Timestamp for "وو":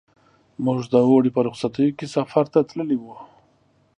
2.99-3.15